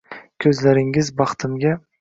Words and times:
Ko‘zlaringiz 0.45 1.13
baxtimga 1.23 1.79